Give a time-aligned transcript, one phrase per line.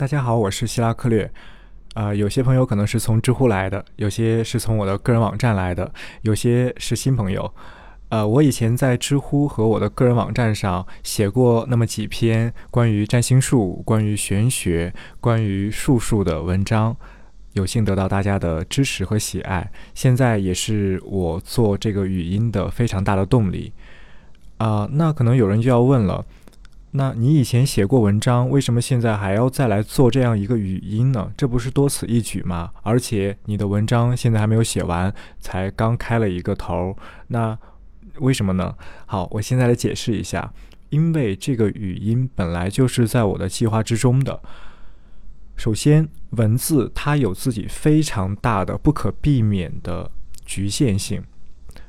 [0.00, 1.30] 大家好，我是希拉克略。
[1.92, 5.92] 啊，有些朋友可能是从知乎来的，有些是从我的个人网站来的，
[6.22, 7.52] 有些是新朋友。
[8.08, 14.90] 呃，我以前在知乎和我的个人网站上写过那么几篇关于占星术、关于玄学、
[15.20, 16.96] 关于术数的文章，
[17.52, 19.70] 有幸得到大家的支持和喜爱。
[19.94, 23.70] 现在也是我做这个语音的非常大的动力。
[24.56, 26.24] 啊，那可能有人就要问了。
[26.92, 31.32] 那你以前写过文章，为什么现在还要再来做这样一个语音呢？
[31.36, 32.72] 这不是多此一举吗？
[32.82, 36.96] 而且你的文章现在还没有写完，才刚开了一个头，
[37.28, 37.56] 那
[38.18, 38.74] 为什么呢？
[39.06, 40.52] 好，我现在来解释一下，
[40.88, 44.40] 因为这个语音本来就是在我的计划之中的。
[45.56, 50.10] 首先，文字它有自己非常大的不可避免的
[50.44, 51.22] 局限性，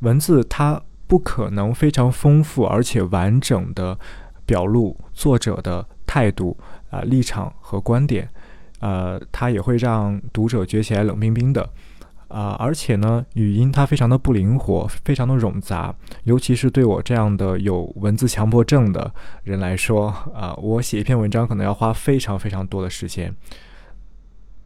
[0.00, 3.98] 文字它不可能非常丰富而且完整的。
[4.46, 6.56] 表露作者的态度
[6.90, 8.28] 啊、立场和观点，
[8.80, 11.68] 呃，它也会让读者觉起来冷冰冰的
[12.28, 12.56] 啊。
[12.58, 23.34] 而且呢，语音它非常的不灵活，非常的冗杂，尤其是对我这样的有文字强迫症的人来说啊，我写一篇文章可能要花非常非常多的时间。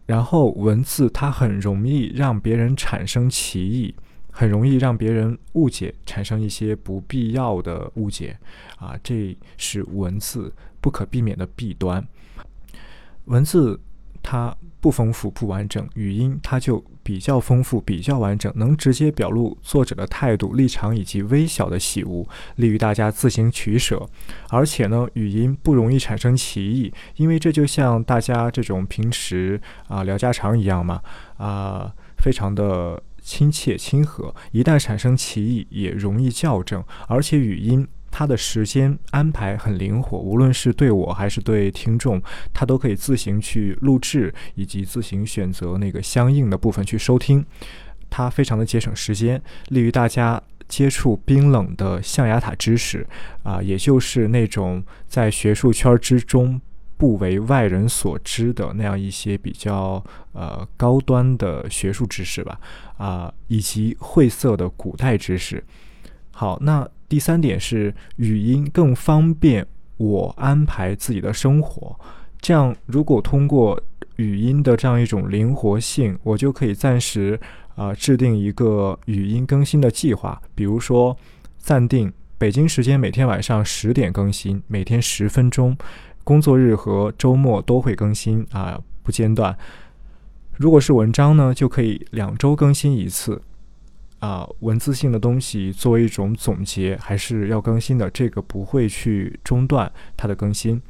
[0.06, 3.94] 然后文字它很容易让别人产生歧义。
[4.38, 8.38] 很容易让别人误解，产生一些不必要的误解，
[8.76, 12.06] 啊，这是文字不可避免的弊端。
[13.24, 13.80] 文字
[14.22, 24.08] 它不丰富不完整，语音它就比较丰富比较完整，能直接表露作者的态度、立场以及微小的喜恶，利于大家自行取舍。
[24.50, 31.02] 而且呢，语音不容易产生歧义，因为这就像大家这种平时啊聊家常一样嘛，
[31.38, 33.02] 啊，非常的。
[33.28, 36.82] 亲切亲和，一旦产生歧义，也容易校正。
[37.08, 42.22] 而且语音它的时间安排很灵活，无论是对我还是对听众，
[42.54, 47.44] 它都可以自行去录制，以及自行选择那个相应的部分去收听。
[48.08, 53.06] 它非常的节省时间，利于大家接触冰冷的象牙塔知识
[53.42, 56.58] 啊，也就是那种在学术圈之中。
[56.98, 62.60] 不为外人所知的那样一些比较呃高端的学术知识吧，
[62.96, 65.64] 啊，以及晦涩的古代知识。
[66.32, 69.64] 好，那第三点是语音更方便
[69.96, 71.98] 我安排自己的生活。
[72.40, 73.80] 这样，如果通过
[74.16, 77.38] 语音的这样一种灵活性，我就可以暂时
[77.76, 81.16] 啊制定一个语音更新的计划，比如说
[81.56, 85.76] 暂定北京时间每天晚上十点更新，每天十分钟。
[86.28, 89.56] 工作日和周末都会更新啊，不间断。
[90.58, 93.40] 如果是文章呢，就可以两周更新一次
[94.18, 94.46] 啊。
[94.60, 100.82] 文字性的东西作为一种总结，还是要更新的，这个不会去中断它的更新。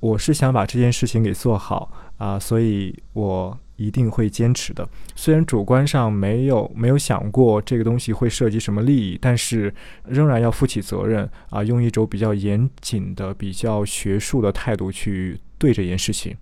[0.00, 3.58] 我是想把这件事情给做好啊，所以我。
[3.76, 4.88] 一定会坚持的。
[5.14, 9.74] 虽然主观上没有没有想过这个东西会涉及什么利益，但是
[10.06, 16.36] 仍然要负起责任啊，用一种比较严谨的、比较学术的态度去对这件事情。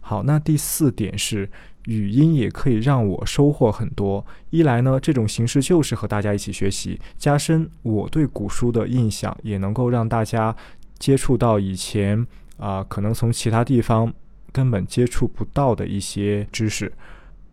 [0.00, 1.48] 好，那第四点是
[1.86, 4.24] 语音也可以让我收获很多。
[4.50, 10.54] 一来呢，这种形式就是和大家一起学习，加深我对古书的印象，也能够让大家
[10.98, 12.24] 接触到以前
[12.58, 14.12] 啊，可能从其他地方。
[14.56, 16.90] 根本接触不到的一些知识，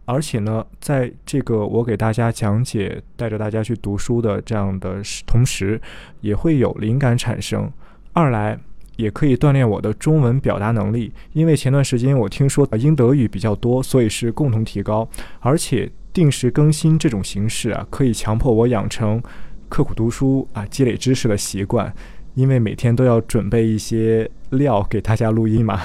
[0.05, 5.81] 而且呢，在这个我给大家讲解、带着大家去读书的这样的同时，
[6.21, 7.69] 也会有灵感产生。
[8.13, 8.57] 二来，
[8.95, 15.05] 也可以锻炼我的中文表达能力，因为前段时间我听说英德语比较多，所以是共同提高。
[15.41, 19.21] 而且定时更新这种形式啊，可以强迫我养成
[19.67, 21.93] 刻苦读书啊、积累知识的习惯，
[22.35, 25.81] 因为每天都要准备一些料给大家录音嘛。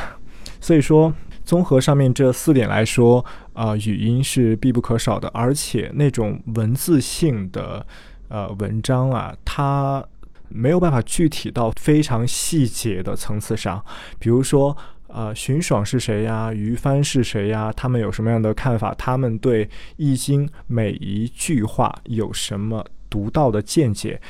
[0.61, 1.13] 所以说，
[1.45, 5.29] 综合上面这四点来说，啊，语音是必不可少的。
[5.29, 7.87] 而且那种文字性的，
[8.29, 10.05] 呃，文章啊，它
[10.49, 13.83] 没有办法具体到非常细节的层次上。
[14.19, 14.77] 比如说，
[15.07, 16.53] 呃，荀爽是谁呀？
[16.53, 17.73] 于帆是谁呀？
[17.75, 18.93] 他们有什么样的看法？
[18.95, 19.65] 他们对
[19.97, 24.21] 《易经》每一句话有什么独到的见解？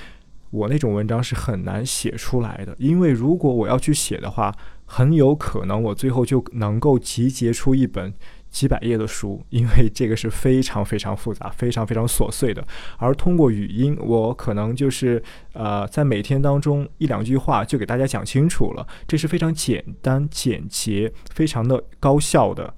[0.51, 4.55] 我那种文章是很难写出来的，因为如果我要去写的话。
[4.91, 8.13] 很有可能我最后就能够集结出一本
[8.49, 12.67] 几百页的书，因为这个是非常非常复杂、非常非常琐碎的。
[12.97, 22.73] 而通过语音，我可能就是呃，在每天当中一两句话就给大家讲清楚了，这是非常简单、简洁、非常的高效的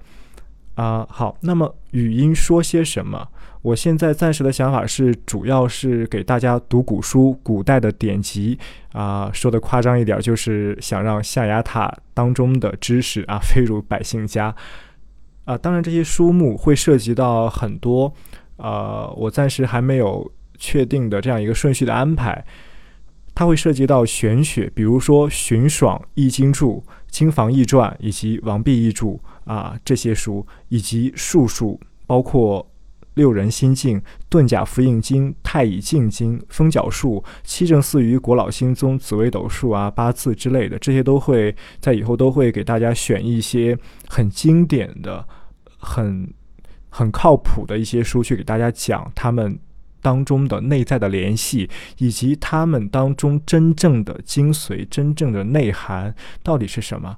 [0.75, 1.07] 啊。
[1.09, 3.29] 好，那么语音说些什么？
[3.61, 8.57] 我现在暂时的想法是，主要是给大家读古书、古代的典籍
[8.91, 14.55] 啊，说的夸张一点，就是想让象牙塔当中的知识啊 飞入百姓家
[15.45, 15.55] 啊。
[15.55, 18.11] 当然，这些书目会涉及到很多，
[18.57, 22.43] 呃，我暂时还没有确定的这样一个顺序的安排。
[23.35, 29.21] 它会涉及到玄学，比如说《荀爽易经注》《经房易传》以及《王弼易注》
[29.51, 32.65] 啊这些书，以及术数，包括。
[33.15, 43.77] 六人心境、遁甲符印经、太乙静经、风角术、七正四余、国老星宗、紫微斗数啊、八字之类的，这些都会在以后都会给大家选一些
[44.07, 45.27] 很经典的、
[45.77, 46.33] 很
[46.89, 49.59] 很靠谱的一些书去给大家讲他们
[50.01, 57.17] 当中的内在的联系，以及他们当中真正的精髓、真正的内涵到底是什么。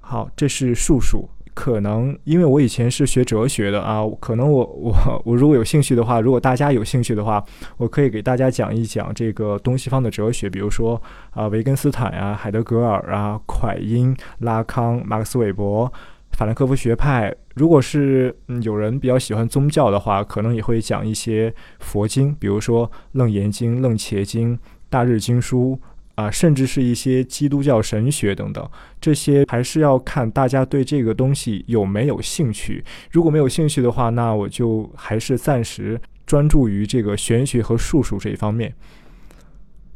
[0.00, 1.28] 好，这是术数。
[1.56, 4.94] 可能因为我以前是学哲学的啊，可能我我
[5.24, 7.42] 我如果有兴趣的话，如果大家有兴趣的话，
[7.78, 11.00] 我可以给大家讲一讲这个东西方的哲学，比如说
[11.30, 15.90] 啊，维根斯坦呀、海德格尔啊、蒯因、拉康、马克思韦伯、
[16.32, 17.34] 法兰克福学派。
[17.54, 24.52] 如果是嗯有人比较喜欢宗教的话，可能也会讲一些佛经，比如说《楞严经》《楞伽经》
[24.90, 25.80] 《大日经书》。
[26.16, 28.68] 啊，甚至是一些基督教神学等等，
[29.00, 32.84] 这些还是要看大家对这个东西有没有兴趣。
[33.10, 38.74] 如果没有兴趣的话，那我就还是暂时专注于这个玄学和术数这一方面。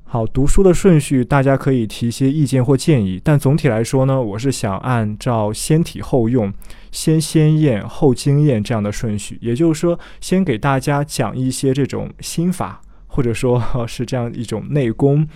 [0.04, 6.52] 好，读书的顺序大家可以提一些意见或建议，但总体来说呢，我是想按照先体后用、
[6.90, 15.26] 先先验后经验这样的顺序，也就是说，先给大家讲一些这种心法，或者说 是这样一种内功。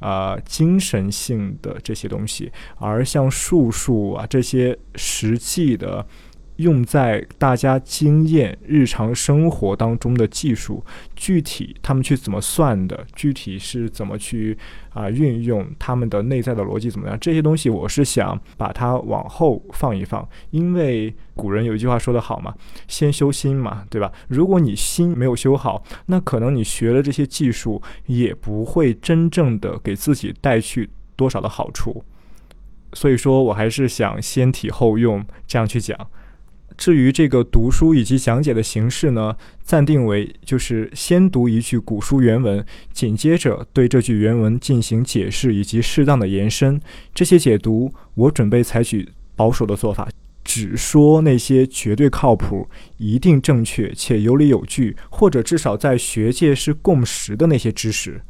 [0.00, 6.06] 啊，精神性的这些东西，而像术数啊这些实际的。
[6.56, 10.84] 用在大家经验日常生活当中的技术，
[11.16, 14.56] 具体他们去怎么算的，具体是怎么去
[14.90, 17.18] 啊运用他们的内在的逻辑怎么样？
[17.20, 22.54] 这些东西我是想把它往后放一放，因为古人有一句话说得好嘛，
[22.86, 24.12] 先修心嘛，对吧？
[24.28, 32.04] 如果你心没有修好，那可能你学了这些技术也不会真正的给自己带去多少的好处。
[32.92, 35.98] 所以说我还是想先体后用这样去讲。
[36.76, 46.80] 至于这个读书以及讲解的形式呢，暂定为就是先读一句古书原文，紧接着对这句原文进行解释以及适当的延伸。
[47.14, 50.08] 这些解读我准备采取保守的做法，
[50.42, 58.20] 只说那些绝对靠谱、一定正确且有理有据，或者至少在学界是共识的那些知识。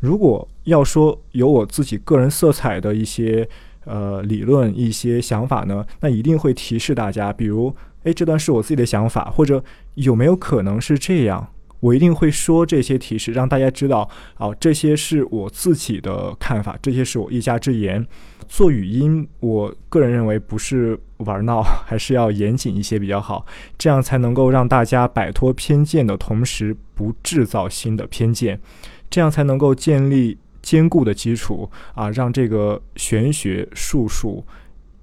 [0.00, 3.48] 如果要说有我自己个人色彩的一些
[3.84, 7.74] 呃理论、一些想法呢，那一定会提示大家，比如。
[8.04, 9.62] 诶，这段是我自己的想法，或者
[9.94, 11.48] 有没有可能是这样？
[11.78, 18.04] 我一定会说这些提示，让大家知道，哦，这些是我自己的看法，这些是我一家之言。
[18.48, 23.46] 做语音，我个人认为不是玩闹，还是要严谨一些比较好，
[23.78, 28.60] 这样才能够让大家摆脱偏见的同时，不制造新的偏见，
[29.08, 34.44] 这样才能够建立坚固的基础啊，让这个玄学术数。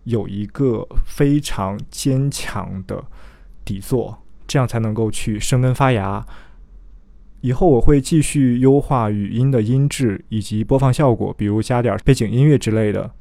[0.05, 3.03] 有一个非常坚强的
[3.63, 4.17] 底座，
[4.47, 6.25] 这样才能够去生根发芽。
[7.41, 13.11] 以后我会继续优化语音的音质以及播放效果，比如加点背景音乐之类的。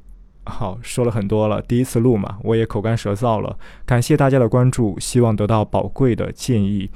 [0.44, 3.58] 好，说了很多了，第一次录嘛，我也口干舌燥了。
[3.84, 6.90] 感谢大家的关注，希望得到宝贵的建议。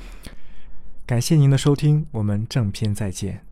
[1.05, 3.52] 感谢您的收听，我们正片再见。